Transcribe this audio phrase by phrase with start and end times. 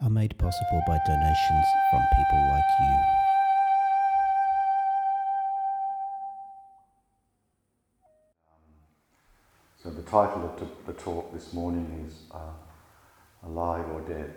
[0.00, 2.96] are made possible by donations from people like you.
[9.82, 14.34] So the title of the talk this morning is uh, Alive or Dead.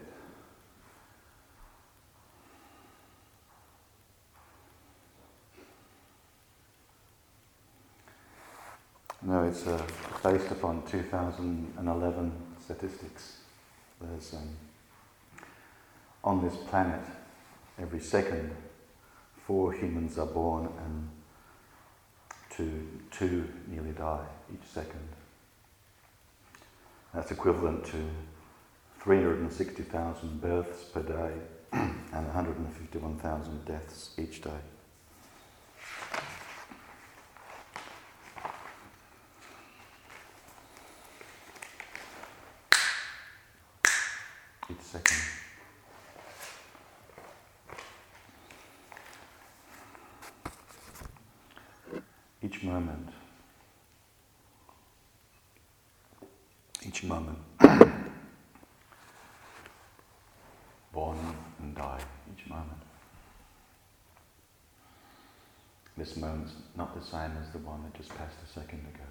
[9.23, 9.79] No, it's uh,
[10.23, 13.37] based upon 2011 statistics.
[13.99, 14.49] There's um,
[16.23, 17.01] on this planet,
[17.79, 18.55] every second,
[19.47, 21.09] four humans are born and
[22.49, 25.07] two, two nearly die each second.
[27.13, 28.09] That's equivalent to
[29.01, 31.33] 360,000 births per day
[31.73, 34.51] and 151,000 deaths each day.
[44.69, 45.17] Each second.
[52.43, 53.09] Each moment.
[56.83, 57.37] Each moment.
[60.91, 61.17] Born
[61.59, 61.99] and die
[62.33, 62.81] each moment.
[65.95, 66.53] This moment's
[67.11, 69.03] same as the one that just passed a second ago.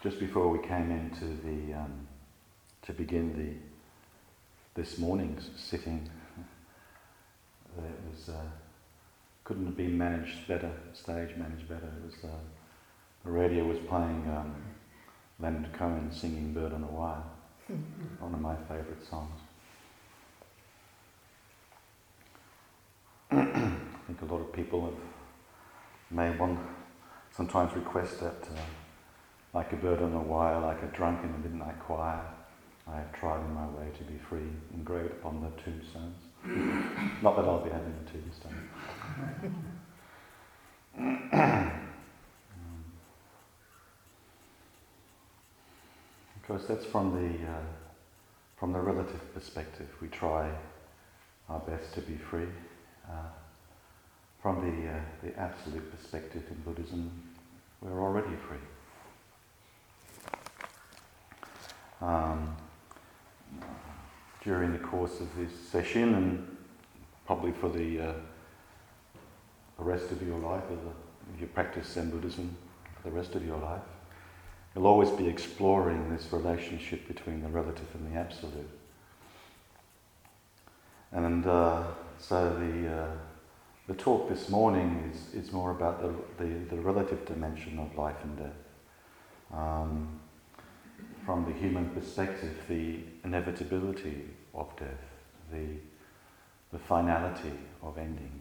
[0.00, 2.06] Just before we came into the um,
[2.82, 6.08] to begin the this morning's sitting,
[7.78, 8.46] it was uh,
[9.42, 11.90] couldn't have been managed better, stage managed better.
[12.00, 12.36] It was uh,
[13.24, 14.54] the radio was playing um,
[15.40, 17.24] Leonard Cohen singing "Bird on a Wire,"
[18.20, 19.40] one of my favourite songs.
[23.34, 24.94] I think a lot of people have
[26.10, 26.58] may one
[27.32, 28.48] sometimes request that.
[28.50, 28.60] Uh,
[29.52, 32.20] like a bird on a wire, like a drunk in a midnight choir,
[32.88, 36.16] I have tried in my way to be free, engraved upon the tombstones.
[37.22, 38.68] Not that I'll be having a tombstone.
[46.42, 47.60] because that's from the uh,
[48.56, 49.88] from the relative perspective.
[50.02, 50.50] We try
[51.48, 52.48] our best to be free.
[53.08, 53.28] Uh,
[54.44, 57.10] from the uh, the absolute perspective in Buddhism,
[57.80, 58.58] we're already free.
[62.04, 62.54] um,
[64.42, 66.56] during the course of this session and
[67.26, 68.12] probably for the, uh,
[69.78, 70.62] the rest of your life,
[71.34, 72.54] if you practice Zen Buddhism
[72.96, 73.80] for the rest of your life.
[74.74, 78.68] You'll always be exploring this relationship between the relative and the absolute.
[81.12, 81.84] And uh,
[82.18, 83.06] so the, uh,
[83.86, 88.16] the talk this morning is, is more about the, the, the relative dimension of life
[88.22, 88.50] and death.
[89.52, 90.20] Um,
[91.26, 94.24] from the human perspective, the inevitability
[94.54, 94.88] of death,
[95.52, 95.66] the,
[96.72, 97.52] the finality
[97.82, 98.40] of ending.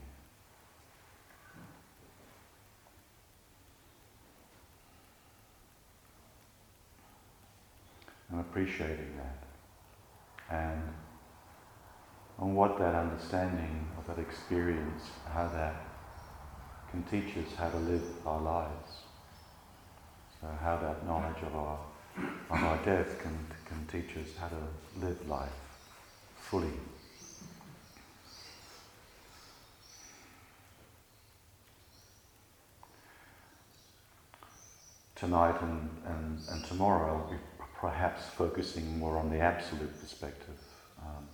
[8.31, 9.43] And appreciating that.
[10.49, 10.81] And
[12.39, 15.75] on what that understanding of that experience, how that
[16.91, 18.91] can teach us how to live our lives.
[20.41, 21.79] So how that knowledge of our
[22.17, 25.49] of our death can, can teach us how to live life
[26.37, 26.69] fully.
[35.15, 37.37] Tonight and, and, and tomorrow, I'll be
[37.79, 40.59] perhaps focusing more on the absolute perspective,
[41.01, 41.25] um,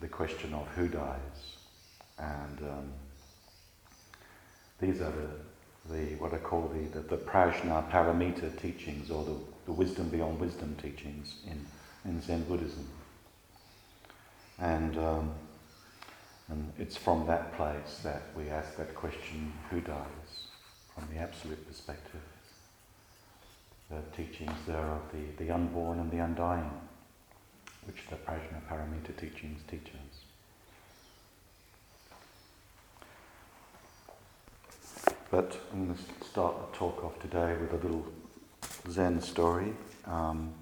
[0.00, 1.56] the question of who dies.
[2.18, 2.92] And um,
[4.80, 5.28] these are the
[5.90, 10.40] the what I call the, the, the Prajna Paramita teachings or the, the wisdom beyond
[10.40, 11.64] wisdom teachings in,
[12.04, 12.86] in Zen Buddhism.
[14.58, 15.34] And, um,
[16.48, 20.46] and it's from that place that we ask that question, who dies?
[20.94, 22.20] From the absolute perspective.
[23.90, 26.70] The teachings there of the, the unborn and the undying,
[27.86, 30.26] which the Prajna Paramita teachings teach us.
[35.30, 38.06] But I'm going to start the talk off today with a little
[38.90, 39.72] Zen story.
[40.04, 40.52] Um,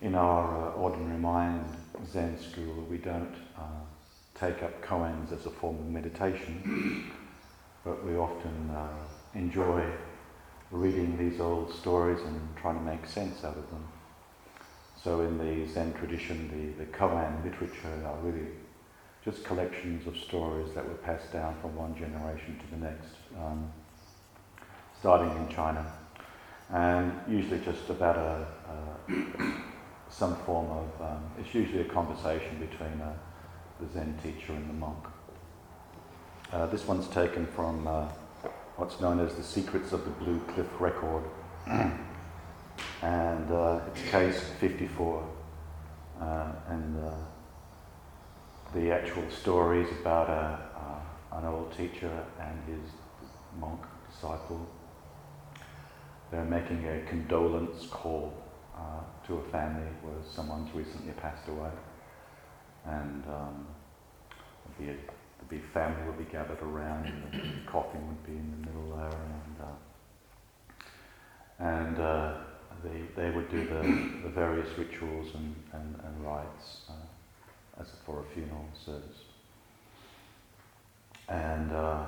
[0.00, 1.64] in our uh, ordinary mind
[2.10, 3.84] Zen school, we don't uh,
[4.34, 7.10] take up koans as a form of meditation,
[7.84, 8.88] but we often uh,
[9.34, 9.84] enjoy
[10.70, 13.84] reading these old stories and trying to make sense out of them.
[15.04, 16.48] So in the Zen tradition,
[16.78, 18.46] the, the koan literature are really
[19.22, 23.70] just collections of stories that were passed down from one generation to the next, um,
[24.98, 25.84] starting in China,
[26.70, 28.46] and usually just about a,
[30.08, 31.02] some form of.
[31.02, 33.14] Um, it's usually a conversation between a,
[33.80, 35.04] the Zen teacher and the monk.
[36.50, 38.08] Uh, this one's taken from uh,
[38.76, 41.24] what's known as the Secrets of the Blue Cliff Record,
[43.02, 45.28] and uh, it's case 54,
[46.20, 47.10] uh, and uh,
[48.74, 52.10] the actual story is about a, uh, an old teacher
[52.40, 52.90] and his
[53.60, 53.80] monk
[54.10, 54.66] disciple.
[56.30, 58.32] They're making a condolence call
[58.76, 61.70] uh, to a family where someone's recently passed away,
[62.86, 63.66] and um,
[64.78, 68.66] the, the big family would be gathered around, and the coffin would be in the
[68.66, 69.76] middle there, and uh,
[71.58, 71.98] and
[72.84, 73.82] they they would do the,
[74.22, 79.24] the various rituals and, and, and rites uh, as for a funeral service,
[81.28, 81.72] and.
[81.72, 82.06] Uh,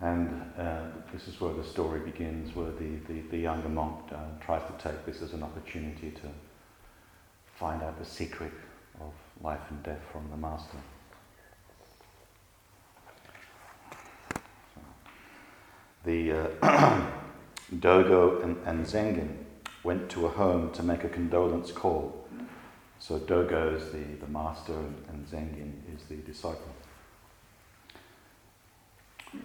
[0.00, 4.16] and uh, this is where the story begins, where the, the, the younger monk uh,
[4.44, 6.28] tries to take this as an opportunity to
[7.56, 8.52] find out the secret
[9.00, 9.12] of
[9.42, 10.76] life and death from the master.
[16.04, 17.10] The uh,
[17.80, 19.36] Dogo and, and Zengen
[19.82, 22.26] went to a home to make a condolence call.
[22.98, 26.74] So Dogo is the, the master and, and Zengen is the disciple.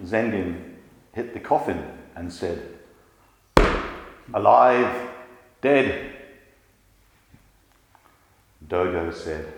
[0.05, 0.75] Zengen
[1.13, 1.83] hit the coffin
[2.15, 2.61] and said,
[4.33, 5.09] Alive,
[5.61, 6.15] dead.
[8.67, 9.51] Dogo said,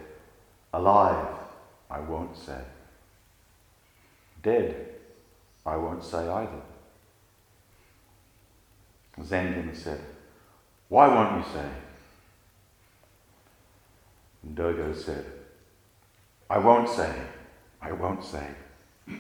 [0.73, 1.27] Alive,
[1.89, 2.61] I won't say.
[4.41, 4.95] Dead,
[5.65, 6.61] I won't say either.
[9.19, 9.99] Zengen said,
[10.89, 11.69] Why won't you say?
[14.43, 15.25] And Dogo said,
[16.49, 17.13] I won't say,
[17.81, 18.47] I won't say.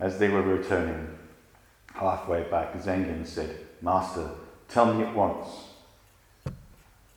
[0.00, 1.08] As they were returning
[1.94, 3.50] halfway back, Zengen said,
[3.82, 4.30] Master,
[4.68, 5.48] tell me at once,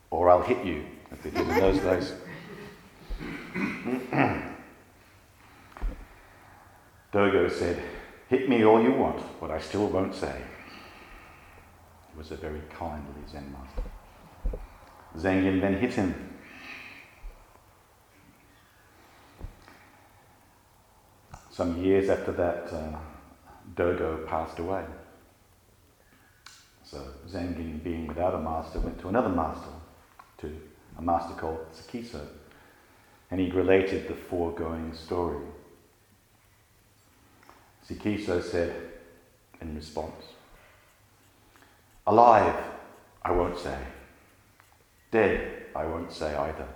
[0.09, 0.85] or I'll hit you,
[1.23, 2.13] they did in those days.
[7.11, 7.81] Dogo said,
[8.31, 10.41] Hit me all you want, but I still won't say.
[12.11, 13.83] He was a very kindly Zen master.
[15.17, 16.31] Zengen then hit him
[21.51, 22.97] Some years after that, uh,
[23.75, 24.85] Dogo passed away.
[26.83, 29.69] So Zengen, being without a master, went to another master,
[30.37, 30.57] to
[30.97, 32.25] a master called Sekiso,
[33.29, 35.45] and he related the foregoing story.
[37.91, 38.73] Sekiso said
[39.59, 40.23] in response,
[42.07, 42.55] Alive,
[43.21, 43.77] I won't say.
[45.11, 46.67] Dead, I won't say either.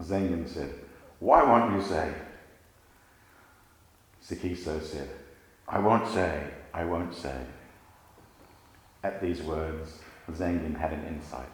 [0.00, 0.70] Zengen said,
[1.18, 2.12] Why won't you say?
[4.24, 5.08] Sekiso said,
[5.68, 7.36] I won't say, I won't say.
[9.02, 9.98] At these words,
[10.30, 11.53] Zengen had an insight.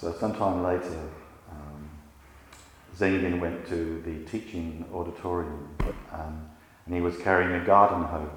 [0.00, 1.10] So sometime later,
[1.50, 1.90] um,
[2.96, 5.68] Zengen went to the teaching auditorium
[6.10, 6.48] um,
[6.86, 8.30] and he was carrying a garden hoe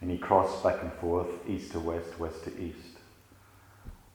[0.00, 2.96] and he crossed back and forth, east to west, west to east.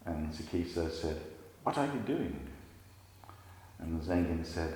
[0.05, 1.21] And Sekiso said,
[1.61, 2.39] what are you doing?
[3.77, 4.73] And Zengen said,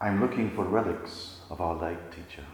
[0.00, 2.44] I'm looking for relics of our late teacher.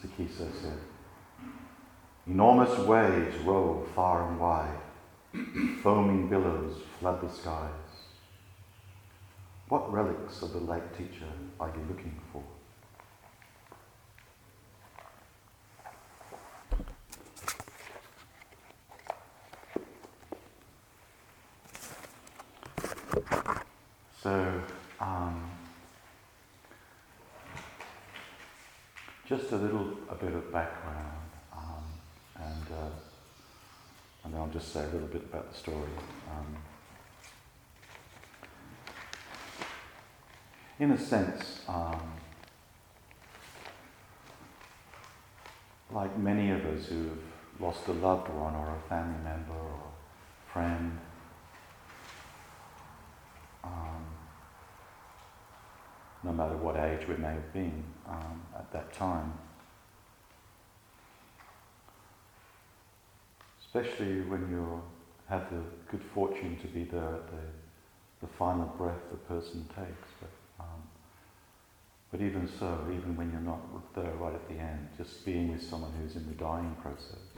[0.00, 0.78] Sekiso said,
[2.28, 4.78] Enormous waves roll far and wide,
[5.82, 7.70] foaming billows flood the skies.
[9.70, 11.24] What relics of the late teacher
[11.58, 12.42] are you looking for?
[24.22, 24.62] So,
[25.00, 25.50] um,
[29.26, 31.17] just a little a bit of background,
[32.72, 32.90] uh,
[34.24, 35.90] and then I'll just say a little bit about the story.
[36.30, 36.56] Um,
[40.78, 42.12] in a sense, um,
[45.90, 47.18] like many of us who've
[47.58, 50.98] lost a loved one or a family member or a friend,
[53.64, 54.04] um,
[56.22, 59.32] no matter what age we may have been um, at that time.
[63.68, 64.82] Especially when you
[65.28, 65.60] have the
[65.90, 70.08] good fortune to be the, the, the final breath the person takes.
[70.20, 70.82] But, um,
[72.10, 73.60] but even so, even when you're not
[73.94, 77.28] there right at the end, just being with someone who's in the dying process,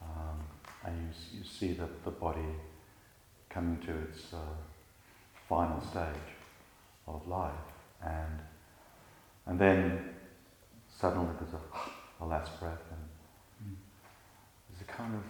[0.00, 0.40] um,
[0.86, 2.54] and you, you see that the body
[3.50, 4.38] coming to its uh,
[5.48, 6.32] final stage
[7.06, 7.52] of life,
[8.02, 8.38] and
[9.46, 10.14] and then
[10.88, 13.03] suddenly there's a, a last breath, and
[15.04, 15.22] kind of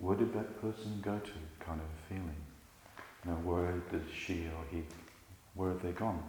[0.00, 1.32] where did that person go to
[1.64, 2.42] kind of feeling.
[3.24, 4.84] You know, where did she or he,
[5.54, 6.22] where have they gone?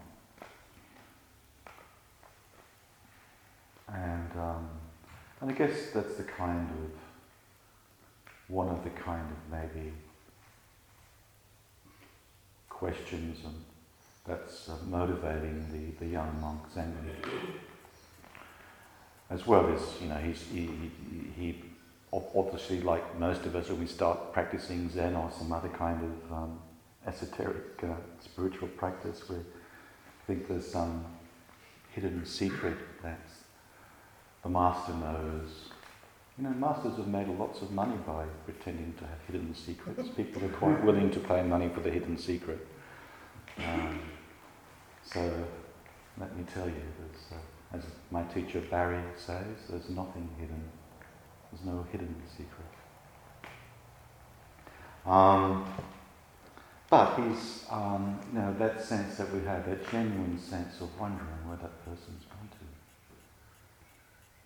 [3.87, 4.69] And um,
[5.41, 6.91] and I guess that's the kind of
[8.47, 9.93] one of the kind of maybe
[12.69, 13.55] questions and
[14.25, 17.15] that's uh, motivating the, the young monk Zengen.
[19.29, 20.33] As well as, you know, he,
[21.35, 21.61] he,
[22.11, 26.33] obviously, like most of us, when we start practicing Zen or some other kind of
[26.33, 26.59] um,
[27.05, 27.87] esoteric uh,
[28.19, 29.37] spiritual practice, we
[30.27, 31.05] think there's some
[31.93, 33.19] hidden secret that
[34.43, 35.69] the master knows.
[36.37, 40.07] You know, masters have made lots of money by pretending to have hidden secrets.
[40.15, 42.65] People are quite willing to pay money for the hidden secret.
[43.57, 43.99] Um,
[45.03, 45.45] so
[46.17, 46.83] let me tell you,
[47.31, 50.63] uh, as my teacher Barry says, there's nothing hidden.
[51.51, 52.67] There's no hidden secret.
[55.05, 55.65] Um,
[56.89, 61.47] but he's, um, you know, that sense that we have, that genuine sense of wondering
[61.47, 62.65] where that person's gone to.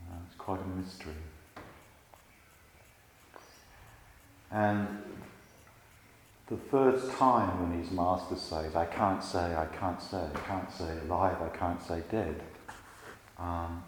[0.06, 1.14] Uh, it's quite a mystery.
[4.52, 4.88] And
[6.48, 10.72] the first time when his master says, I can't say, I can't say, I can't
[10.72, 12.42] say alive, I can't say dead,
[13.40, 13.84] um,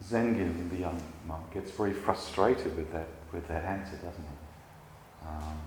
[0.00, 5.26] Zengen, the young monk, gets very frustrated with that, with that answer, doesn't he?
[5.26, 5.58] Um,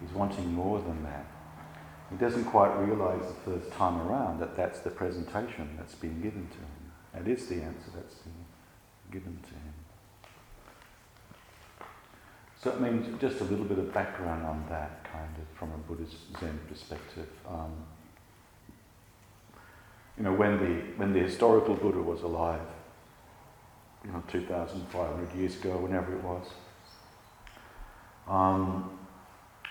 [0.00, 1.26] he's wanting more than that.
[2.10, 6.46] He doesn't quite realize the first time around that that's the presentation that's been given
[6.48, 6.92] to him.
[7.14, 8.44] That is the answer that's been
[9.10, 9.74] given to him.
[12.62, 15.78] So I mean, just a little bit of background on that, kind of from a
[15.78, 17.28] Buddhist Zen perspective.
[17.48, 17.72] Um,
[20.16, 22.60] you know, when the when the historical Buddha was alive,
[24.04, 26.46] you know, 2,500 years ago, whenever it was,
[28.28, 28.98] um,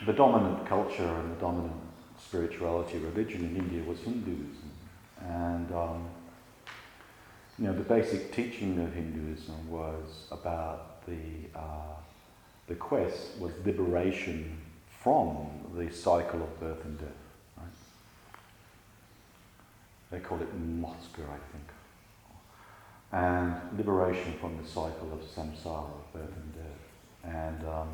[0.06, 1.74] the dominant culture and the dominant
[2.18, 4.72] spirituality, religion in India was Hinduism,
[5.20, 6.10] and um,
[7.60, 11.96] you know, the basic teaching of Hinduism was about the uh,
[12.68, 14.58] the quest was liberation
[15.04, 17.10] from the cycle of birth and death.
[17.58, 17.66] Right?
[20.12, 21.71] They call it moksha, I think.
[23.12, 27.34] And liberation from the cycle of samsara, birth and death.
[27.36, 27.90] And um,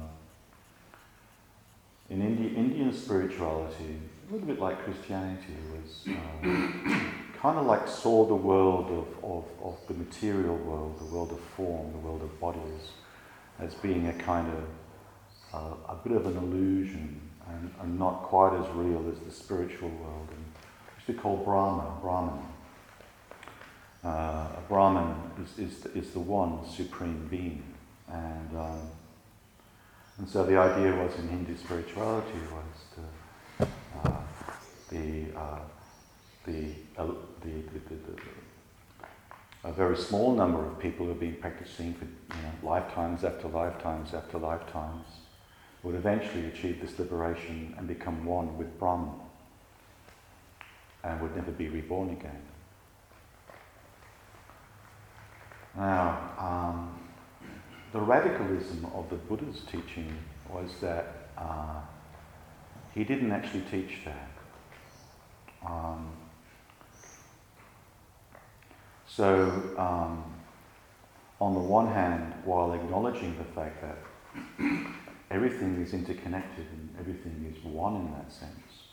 [2.10, 8.26] in Indi- Indian spirituality, a little bit like Christianity, was um, kind of like saw
[8.26, 12.40] the world of, of, of the material world, the world of form, the world of
[12.40, 12.92] bodies
[13.60, 14.64] as being a kind of
[15.54, 19.90] uh, a bit of an illusion and, and, not quite as real as the spiritual
[19.90, 20.28] world.
[20.30, 20.46] And
[20.98, 22.44] used to call Brahma, Brahman.
[24.04, 27.64] Uh, a Brahman is, is, is the one supreme being.
[28.12, 28.90] And, um,
[30.18, 32.98] and so the idea was in Hindu spirituality was
[33.60, 33.68] to,
[34.04, 34.22] uh,
[34.90, 35.60] the, uh,
[36.46, 36.66] the,
[36.98, 37.08] uh,
[37.42, 38.22] the, the, the
[39.64, 43.50] a very small number of people who have been practicing for you know, lifetimes after
[43.50, 45.06] lifetimes after lifetimes
[45.84, 49.12] would eventually achieve this liberation and become one with Brahman
[51.04, 52.42] and would never be reborn again.
[55.78, 57.00] Now, um,
[57.92, 60.12] the radicalism of the Buddha's teaching
[60.50, 61.82] was that uh,
[62.96, 64.32] he didn't actually teach that.
[65.64, 66.12] Um,
[69.08, 70.24] so, um,
[71.40, 73.98] on the one hand, while acknowledging the fact that
[75.30, 78.88] everything is interconnected and everything is one in that sense,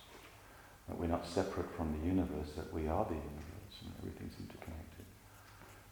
[0.86, 4.93] that we're not separate from the universe, that we are the universe and everything's interconnected.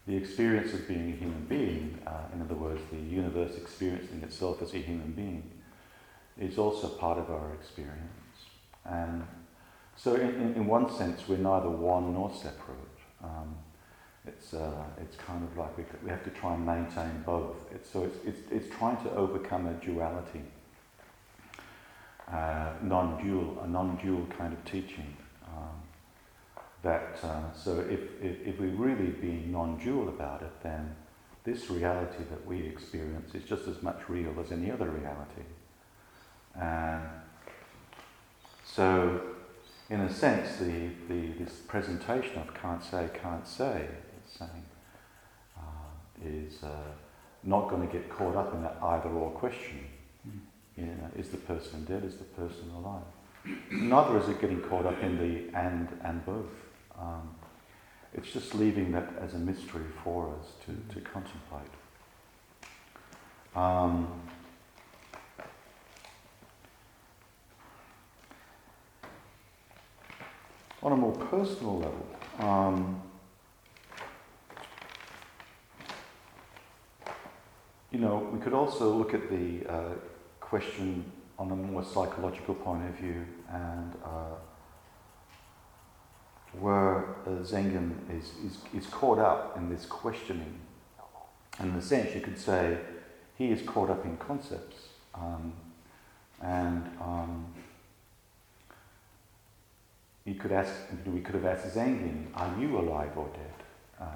[0.07, 4.61] The experience of being a human being, uh, in other words, the universe experiencing itself
[4.61, 5.49] as a human being,
[6.39, 8.01] is also part of our experience.
[8.85, 9.25] And
[9.97, 12.79] so, in, in, in one sense, we're neither one nor separate.
[13.23, 13.55] Um,
[14.27, 17.57] it's, uh, it's kind of like we, we have to try and maintain both.
[17.73, 20.43] It's, so it's, it's, it's trying to overcome a duality,
[22.29, 25.17] uh, non-dual, a non-dual kind of teaching.
[25.47, 25.83] Um,
[26.83, 30.95] that uh, so if, if, if we really be non-dual about it, then
[31.45, 35.43] this reality that we experience is just as much real as any other reality.
[36.61, 37.03] And
[38.65, 39.21] so,
[39.91, 43.87] in a sense, the, the, this presentation of can't say, can't say,
[44.39, 44.65] saying,
[45.57, 46.69] uh, is uh,
[47.43, 49.85] not going to get caught up in that either or question.
[50.29, 50.39] Mm.
[50.77, 52.05] You know, is the person dead?
[52.05, 53.03] Is the person alive?
[53.71, 56.47] Neither is it getting caught up in the and and both.
[57.03, 57.35] Um,
[58.15, 61.63] it's just leaving that as a mystery for us to, to contemplate.
[63.57, 64.21] Um,
[70.83, 72.07] on a more personal level,
[72.39, 73.03] um,
[77.91, 79.95] you know, we could also look at the uh,
[80.41, 81.05] question
[81.39, 84.37] on a more psychological point of view and uh,
[86.61, 90.59] where uh, Zengen is, is, is caught up in this questioning.
[91.59, 92.79] And in a sense, you could say
[93.37, 94.89] he is caught up in concepts.
[95.15, 95.53] Um,
[96.41, 97.47] and um,
[100.25, 100.73] you could ask,
[101.07, 103.55] we could have asked Zengen, are you alive or dead?
[104.01, 104.09] Um,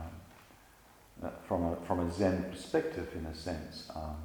[1.22, 3.90] uh, from, a, from a Zen perspective, in a sense.
[3.94, 4.16] Um,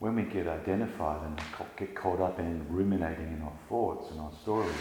[0.00, 1.40] when we get identified and
[1.76, 4.74] get caught up in ruminating in our thoughts and our stories,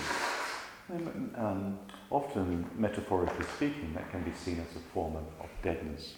[1.36, 1.80] um,
[2.10, 6.16] often, metaphorically speaking, that can be seen as a form of, of deadness.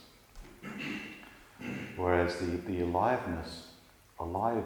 [1.95, 3.67] Whereas the, the aliveness,
[4.19, 4.65] alive,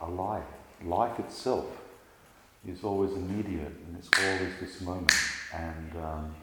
[0.00, 0.44] alive,
[0.84, 1.66] life itself
[2.66, 5.12] is always immediate and it's always this moment.
[5.54, 6.34] And um,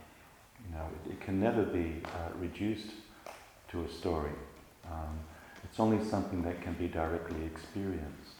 [0.65, 2.91] you know, it, it, can never be uh, reduced
[3.69, 4.31] to a story.
[4.85, 5.19] Um,
[5.63, 8.35] it's only something that can be directly experienced.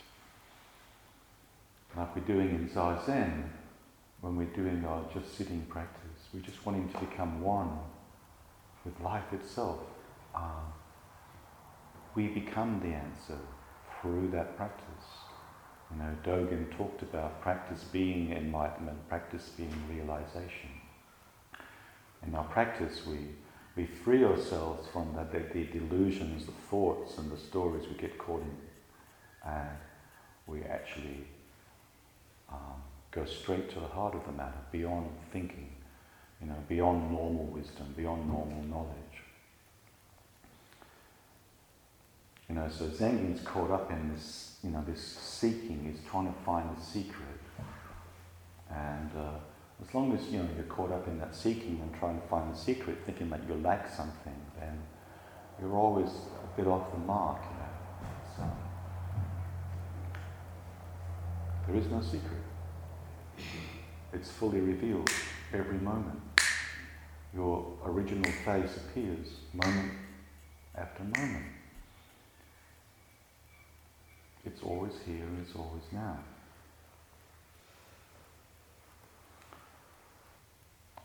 [1.95, 3.43] Like we're doing in Zazen,
[4.25, 7.69] when we're doing our just sitting practice, we're just wanting to become one
[8.83, 9.77] with life itself.
[10.33, 10.65] Uh,
[12.15, 13.37] we become the answer
[14.01, 15.05] through that practice.
[15.91, 20.71] You know, Dogen talked about practice being enlightenment, practice being realization.
[22.25, 23.19] In our practice, we
[23.75, 28.17] we free ourselves from the, the, the, delusions, the thoughts, and the stories we get
[28.17, 28.57] caught in.
[29.51, 29.77] And
[30.47, 31.27] we actually
[32.49, 32.74] um,
[33.15, 35.69] go straight to the heart of the matter, beyond thinking,
[36.41, 38.95] you know, beyond normal wisdom, beyond normal knowledge.
[42.49, 46.39] You know, so Zengen's caught up in this, you know, this seeking, is trying to
[46.45, 47.39] find the secret.
[48.69, 49.39] And uh,
[49.81, 52.53] as long as you know you're caught up in that seeking and trying to find
[52.53, 54.81] the secret, thinking that you lack something, then
[55.59, 57.41] you're always a bit off the mark.
[57.41, 57.71] You know.
[58.37, 58.43] So
[61.67, 62.44] there is no secret.
[64.13, 65.09] It's fully revealed
[65.53, 66.19] every moment.
[67.33, 69.91] Your original face appears moment
[70.75, 71.45] after moment.
[74.45, 76.19] It's always here, it's always now.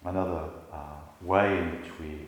[0.04, 2.26] Another uh, way in which we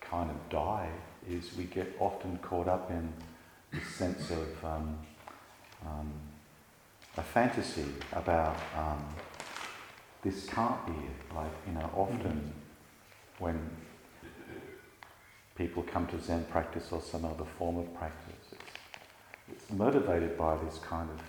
[0.00, 0.88] kind of die
[1.28, 3.12] is we get often caught up in
[3.72, 4.98] the sense of um,
[5.86, 6.12] um,
[7.18, 9.04] a fantasy about um,
[10.22, 11.34] this can't be it.
[11.34, 13.44] Like, you know, often mm-hmm.
[13.44, 13.70] when
[15.56, 18.70] people come to Zen practice or some other form of practice, it's,
[19.52, 21.20] it's motivated by this kind of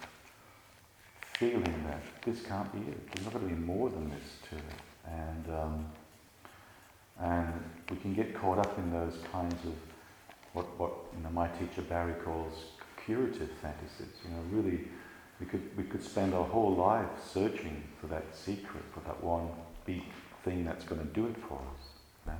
[1.40, 3.12] feeling that this can't be it.
[3.12, 4.64] There's not going to be more than this to it.
[5.08, 5.86] And, um,
[7.20, 9.74] and we can get caught up in those kinds of
[10.54, 12.54] what, what you know, my teacher Barry calls
[13.04, 14.14] curative fantasies.
[14.24, 14.82] You know, really,
[15.40, 19.50] we could, we could spend our whole life searching for that secret, for that one
[19.86, 20.04] big
[20.44, 21.84] thing that's going to do it for us.
[22.26, 22.40] You know?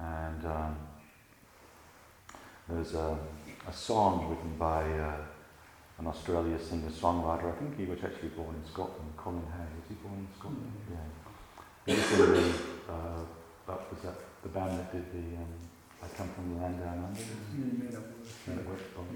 [0.00, 0.76] And um,
[2.68, 3.18] there's a,
[3.66, 5.16] a, song written by uh,
[5.98, 7.52] an Australian singer-songwriter.
[7.52, 9.66] I think he was actually born in Scotland, Colin Hay.
[9.80, 10.72] Was he born in Scotland?
[10.86, 10.94] Mm-hmm.
[10.94, 11.94] Yeah.
[11.94, 13.24] He was in the, uh,
[13.66, 15.52] that was that the band that did the um,
[16.02, 17.20] I Come From the Land Down Under?
[17.20, 17.92] Mm-hmm.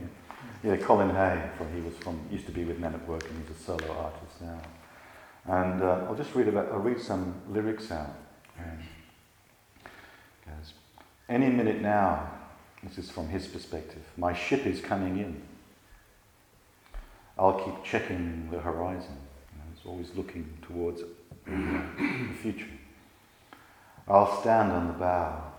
[0.01, 0.32] Yeah.
[0.63, 3.43] Yeah, Colin Hay, from, he was from, used to be with Men at Work and
[3.43, 4.61] he's a solo artist now.
[5.45, 8.15] And uh, I'll just read about, I'll read some lyrics out.
[8.59, 8.79] Um,
[10.47, 10.75] goes,
[11.29, 12.31] Any minute now,
[12.83, 15.43] this is from his perspective, my ship is coming in.
[17.39, 19.17] I'll keep checking the horizon.
[19.53, 21.03] You know, it's always looking towards
[21.47, 22.69] the future.
[24.07, 25.53] I'll stand on the bow.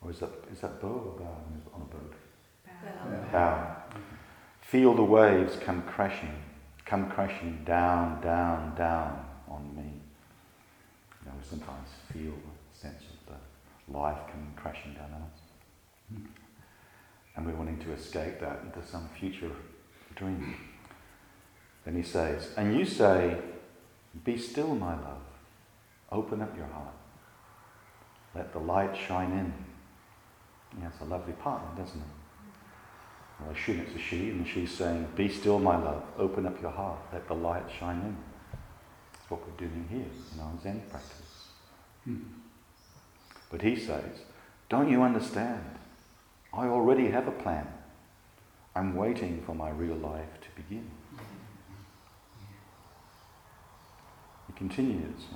[0.00, 1.36] Or is that, is that bow or bow
[1.74, 2.14] on a boat?
[2.92, 3.28] Bow.
[3.32, 3.73] bow.
[4.74, 6.34] Feel the waves come crashing,
[6.84, 9.84] come crashing down, down, down on me.
[9.84, 16.24] You know, we sometimes feel the sense of the life coming crashing down on us.
[17.36, 19.52] And we're wanting to escape that into some future
[20.16, 20.56] dream.
[21.84, 23.38] Then he says, And you say,
[24.24, 25.22] Be still, my love.
[26.10, 26.96] Open up your heart.
[28.34, 29.54] Let the light shine in.
[30.80, 32.23] Yeah, it's a lovely partner, doesn't it?
[33.40, 36.02] I assume it's a she, and she's saying, Be still, my love.
[36.18, 36.98] Open up your heart.
[37.12, 38.16] Let the light shine in.
[39.12, 41.48] That's what we're doing here in our Zen practice.
[42.04, 42.18] Hmm.
[43.50, 44.20] But he says,
[44.68, 45.64] Don't you understand?
[46.52, 47.66] I already have a plan.
[48.76, 50.90] I'm waiting for my real life to begin.
[54.46, 55.26] He continues,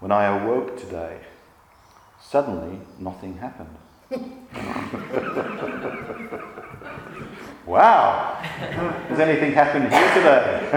[0.00, 1.20] When I awoke today,
[2.20, 3.76] suddenly nothing happened.
[7.66, 8.38] Wow!
[9.08, 10.68] Has anything happened here today?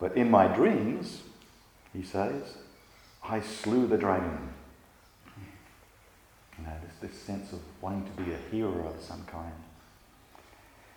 [0.00, 1.22] but in my dreams,
[1.92, 2.56] he says,
[3.22, 4.50] I slew the dragon.
[6.58, 9.52] You know, this, this sense of wanting to be a hero of some kind.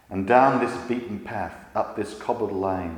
[0.09, 2.97] And down this beaten path, up this cobbled lane,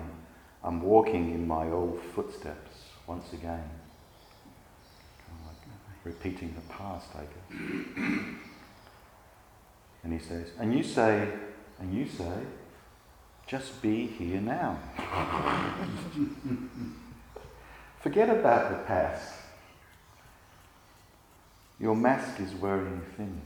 [0.64, 3.70] I'm walking in my old footsteps once again
[6.04, 8.18] repeating the past, I guess.
[10.04, 11.28] And he says, and you say,
[11.80, 12.34] and you say,
[13.46, 14.80] just be here now.
[18.00, 19.32] Forget about the past.
[21.80, 23.42] Your mask is wearing thin.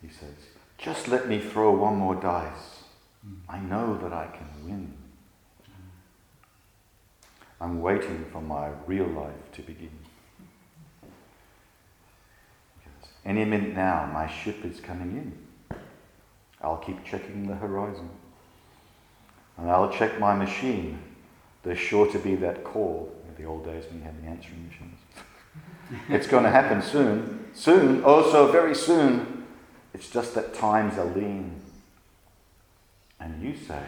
[0.00, 0.34] He says,
[0.76, 2.84] just let me throw one more dice.
[3.24, 3.34] Hmm.
[3.48, 4.94] I know that I can win.
[7.60, 9.97] I'm waiting for my real life to begin.
[13.28, 15.78] Any minute now, my ship is coming in.
[16.62, 18.08] I'll keep checking the horizon.
[19.58, 20.98] And I'll check my machine.
[21.62, 23.14] There's sure to be that call.
[23.28, 24.98] In the old days when you had the answering machines.
[26.08, 27.50] it's going to happen soon.
[27.52, 29.46] Soon, oh, so very soon.
[29.92, 31.60] It's just that times are lean.
[33.20, 33.82] And you say,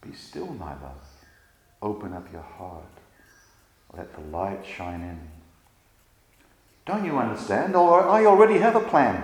[0.00, 1.06] Be still, my love.
[1.80, 2.82] Open up your heart.
[3.96, 5.39] Let the light shine in.
[6.90, 7.76] Don't you understand?
[7.76, 9.22] Or I already have a plan.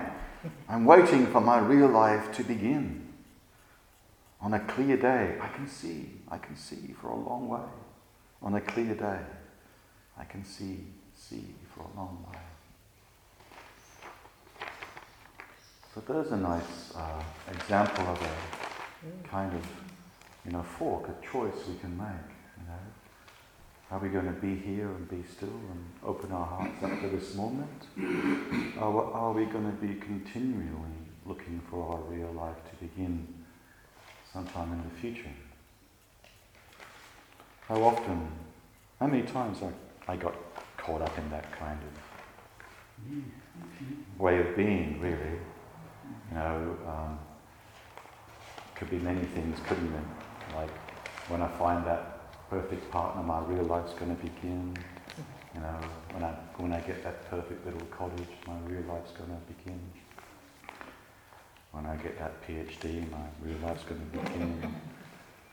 [0.69, 3.11] I'm waiting for my real life to begin.
[4.39, 7.67] On a clear day, I can see, I can see for a long way.
[8.41, 9.19] On a clear day,
[10.17, 10.77] I can see,
[11.13, 11.43] see
[11.75, 12.39] for a long way.
[15.93, 19.67] So there's a nice uh, example of a kind of,
[20.45, 22.36] you know, fork, a choice we can make.
[23.89, 27.07] Are we going to be here and be still and open our hearts up to
[27.07, 27.83] this moment?
[28.81, 30.91] Or are we going to be continually
[31.25, 33.25] looking for our real life to begin
[34.33, 35.31] sometime in the future?
[37.61, 38.29] How often,
[38.99, 39.71] how many times I,
[40.11, 40.35] I got
[40.75, 41.79] caught up in that kind
[43.05, 45.39] of way of being, really?
[46.29, 47.19] You know, um,
[48.75, 50.55] could be many things, couldn't it?
[50.55, 50.71] Like
[51.29, 52.16] when I find that
[52.49, 54.75] perfect partner, my real life's going to begin.
[55.53, 55.79] You know,
[56.11, 59.79] when I, when I get that perfect little cottage, my real life's going to begin.
[61.71, 64.75] When I get that PhD, my real life's going to begin.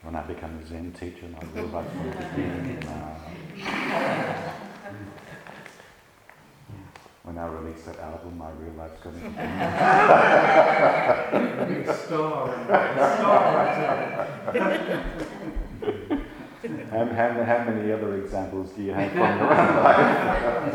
[0.03, 2.87] When I become a Zen teacher, my real life's going to begin.
[2.87, 3.19] Uh,
[7.23, 9.47] when I release that album, my real life's going to begin.
[11.85, 12.49] Big star.
[14.53, 15.25] star
[16.95, 20.75] how, how, how, many other examples do you have from your own life?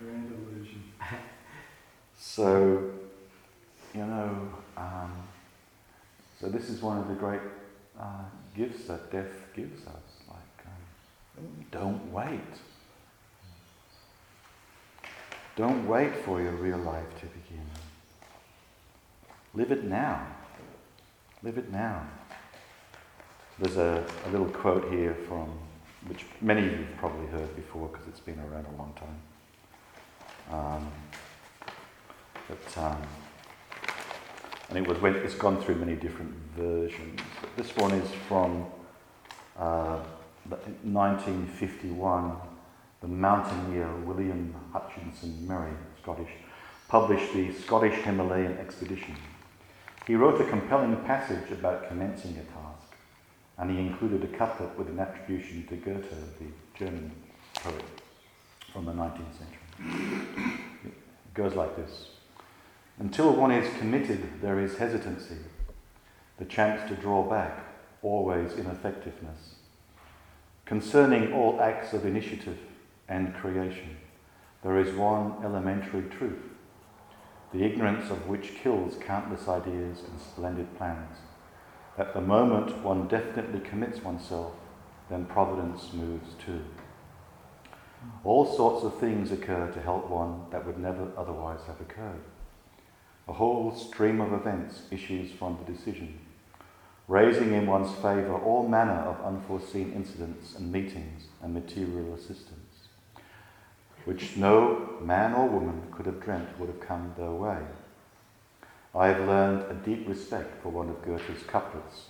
[0.00, 0.82] Grand illusion.
[2.16, 2.90] So,
[3.94, 5.12] you know, um,
[6.40, 7.40] so this is one of the great
[7.98, 8.22] uh,
[8.56, 10.22] gifts that death gives us.
[10.28, 12.40] Like, um, don't wait.
[15.56, 17.66] Don't wait for your real life to begin.
[19.52, 20.24] Live it now.
[21.42, 22.06] Live it now.
[23.60, 25.50] There's a, a little quote here from,
[26.06, 29.20] which many of you have probably heard before because it's been around a long time.
[30.52, 30.92] Um,
[32.46, 33.02] but, um,
[34.68, 37.18] and it was when it's gone through many different versions.
[37.40, 38.64] But this one is from
[39.58, 40.04] uh,
[40.84, 42.36] 1951.
[43.00, 46.30] The mountaineer William Hutchinson Murray, Scottish,
[46.86, 49.16] published the Scottish Himalayan Expedition.
[50.06, 52.77] He wrote a compelling passage about commencing a task
[53.58, 57.10] and he included a couplet with an attribution to Goethe, the German
[57.54, 57.84] poet
[58.72, 60.58] from the 19th century.
[60.84, 62.08] It goes like this
[62.98, 65.38] Until one is committed, there is hesitancy.
[66.38, 67.64] the chance to draw back,
[68.00, 69.56] always ineffectiveness.
[70.64, 72.58] Concerning all acts of initiative
[73.08, 73.96] and creation,
[74.62, 76.42] there is one elementary truth,
[77.52, 81.16] the ignorance of which kills countless ideas and splendid plans.
[81.98, 84.52] At the moment one definitely commits oneself,
[85.10, 86.64] then providence moves too.
[88.22, 92.22] All sorts of things occur to help one that would never otherwise have occurred.
[93.26, 96.20] A whole stream of events issues from the decision,
[97.08, 102.88] raising in one's favour all manner of unforeseen incidents and meetings and material assistance,
[104.04, 107.58] which no man or woman could have dreamt would have come their way.
[108.94, 112.06] I have learned a deep respect for one of Goethe's couplets.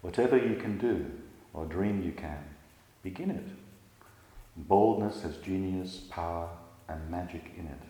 [0.00, 1.10] Whatever you can do,
[1.52, 2.38] or dream you can,
[3.02, 3.46] begin it.
[4.56, 6.48] Boldness has genius, power,
[6.88, 7.80] and magic in it.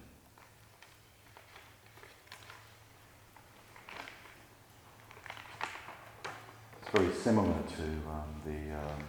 [6.83, 7.47] It's very similar
[7.77, 9.05] to um, the, um,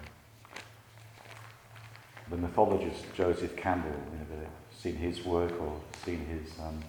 [2.30, 3.90] the mythologist Joseph Campbell.
[4.14, 6.80] You know, seen his work or seen his um,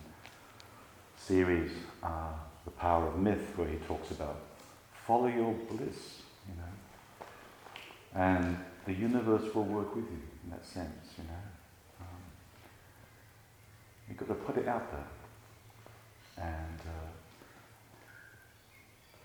[1.27, 1.71] series,
[2.03, 2.33] uh,
[2.65, 4.41] The Power of Myth, where he talks about
[5.07, 7.25] follow your bliss, you know,
[8.15, 8.57] and
[8.87, 11.45] the universe will work with you in that sense, you know.
[12.01, 12.23] Um,
[14.09, 15.07] you've got to put it out there.
[16.39, 17.09] And uh,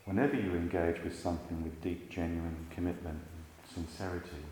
[0.06, 4.46] whenever you engage with something with deep, genuine commitment and sincerity,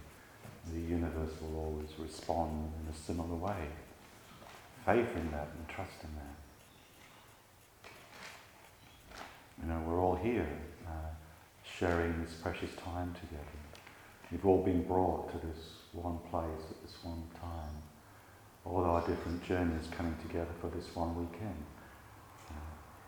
[0.74, 3.68] the universe will always respond in a similar way.
[4.86, 6.35] Faith in that and trust in that.
[9.62, 10.48] You know, we're all here
[10.86, 10.92] uh,
[11.64, 13.46] sharing this precious time together.
[14.32, 17.82] You've all been brought to this one place at this one time.
[18.66, 21.64] All our different journeys coming together for this one weekend.
[22.50, 22.54] Uh,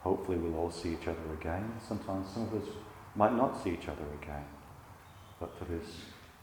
[0.02, 1.74] hopefully we'll all see each other again.
[1.86, 2.70] Sometimes some of us
[3.16, 4.46] might not see each other again.
[5.40, 5.86] But for this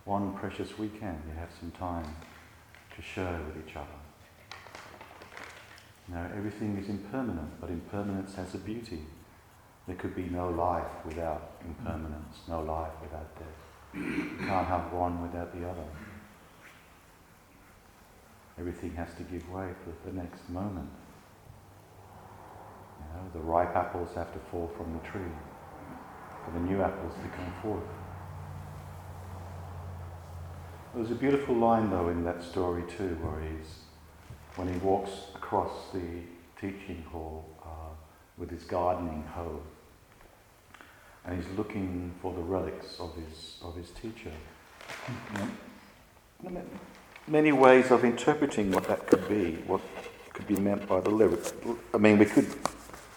[0.04, 2.16] one precious weekend, you have some time
[2.94, 3.88] to share with each other.
[6.08, 9.00] Now, everything is impermanent, but impermanence has a beauty.
[9.86, 13.64] There could be no life without impermanence, no life without death.
[13.94, 15.84] You can't have one without the other.
[18.58, 20.88] Everything has to give way for the next moment.
[22.98, 25.32] You know, the ripe apples have to fall from the tree
[26.44, 27.82] for the new apples to come forth.
[30.94, 33.80] There's a beautiful line though in that story too, where he's
[34.56, 36.22] when he walks across the
[36.60, 37.92] teaching hall uh,
[38.38, 39.60] with his gardening hoe,
[41.26, 44.32] and he's looking for the relics of his of his teacher.
[47.26, 49.80] Many ways of interpreting what that could be, what
[50.34, 51.54] could be meant by the lyrics.
[51.94, 52.46] I mean, we could,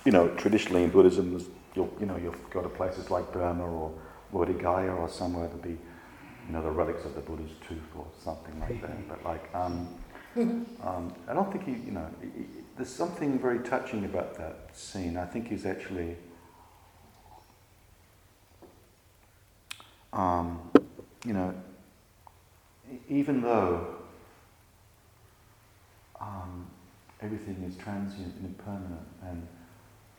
[0.06, 3.92] you know, traditionally in Buddhism, you'll, you know, you've got to places like Burma or
[4.34, 8.06] Bodh Gaya or somewhere to be, you know, the relics of the Buddha's tooth or
[8.24, 9.10] something like that.
[9.10, 9.90] But like, um,
[10.38, 12.46] um, I don't think he, you know, he, he,
[12.78, 15.18] there's something very touching about that scene.
[15.18, 16.16] I think he's actually
[20.18, 20.60] um,
[21.26, 21.54] you know,
[23.08, 23.96] even though
[26.20, 26.66] um,
[27.22, 29.48] everything is transient and impermanent, and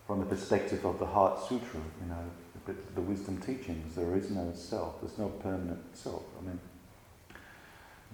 [0.07, 2.25] from the perspective of the Heart Sutra, you know,
[2.67, 6.23] the, the wisdom teachings, there is no self, there's no permanent self.
[6.39, 6.61] I mean,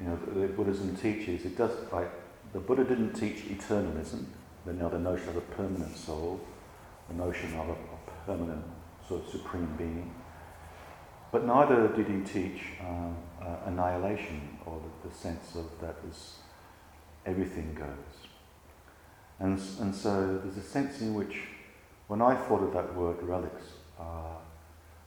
[0.00, 2.10] you know, the, the Buddhism teaches, it does, like,
[2.52, 4.24] the Buddha didn't teach eternalism,
[4.66, 6.40] you know, the notion of a permanent soul,
[7.08, 8.64] the notion of a, a permanent
[9.06, 10.14] sort of supreme being.
[11.34, 16.36] But neither did he teach uh, uh, annihilation or the, the, sense of that is
[17.26, 18.28] everything goes.
[19.40, 21.48] And, and so there's a sense in which,
[22.06, 23.64] when I thought of that word relics,
[23.98, 24.36] uh,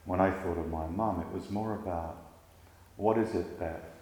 [0.04, 2.18] when I thought of my mum, it was more about
[2.98, 3.94] what is it that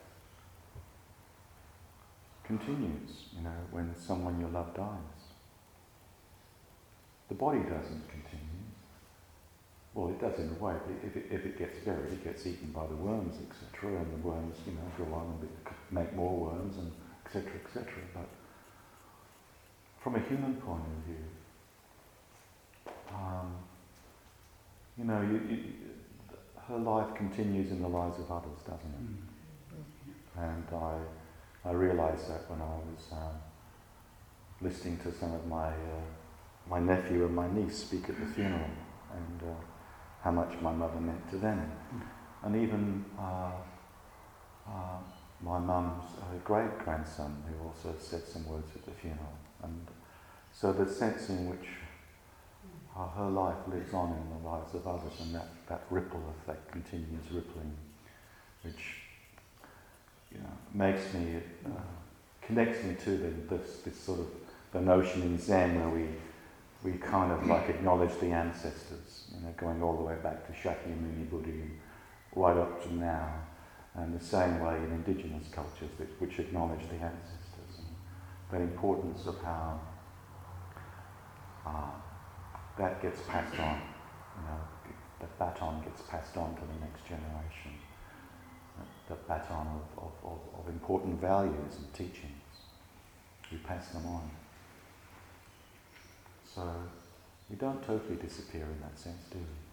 [2.42, 5.22] continues, you know, when someone you love dies.
[7.28, 8.56] The body doesn't continue.
[9.96, 10.74] Well, it does in a way.
[11.02, 13.96] If it, if it gets buried, it gets eaten by the worms, etc.
[13.96, 15.48] And the worms, you know, go on and
[15.90, 16.92] make more worms, and
[17.24, 17.50] etc.
[17.64, 17.87] etc.
[18.12, 18.28] But
[20.02, 21.24] from a human point of view,
[23.11, 23.56] um,
[24.98, 25.72] you know, you, you,
[26.68, 29.00] her life continues in the lives of others, doesn't it?
[29.00, 30.40] Mm-hmm.
[30.42, 33.40] And I, I realised that when I was um,
[34.61, 36.04] listening to some of my uh,
[36.68, 38.68] my nephew and my niece speak at the funeral,
[39.14, 39.42] and.
[39.42, 39.54] Uh,
[40.22, 41.70] how much my mother meant to them.
[42.42, 43.52] And even uh,
[44.66, 44.98] uh,
[45.40, 49.37] my mum's uh, great grandson, who also said some words at the funeral.
[49.62, 49.87] And
[50.52, 51.68] so the sense in which
[52.96, 56.72] uh, her life lives on in the lives of others, and that, that ripple effect
[56.72, 57.74] continues rippling,
[58.62, 59.02] which
[60.33, 61.70] you know, makes me, uh,
[62.42, 64.26] connects me to the, this, this sort of
[64.72, 66.09] the notion in Zen where we,
[66.82, 70.52] we kind of like acknowledge the ancestors, you know, going all the way back to
[70.52, 71.78] Shakyamuni Buddhism,
[72.34, 73.32] right up to now,
[73.94, 77.96] and the same way in indigenous cultures which, which acknowledge the ancestors, and
[78.50, 79.80] the importance of how
[81.66, 81.90] uh,
[82.78, 83.80] that gets passed on,
[84.36, 84.60] you know,
[85.20, 87.72] the baton gets passed on to the next generation,
[89.08, 92.32] the baton of, of, of, of important values and teachings.
[93.50, 94.30] We pass them on.
[96.57, 96.62] So
[97.51, 99.65] we don't totally disappear in that sense, do we?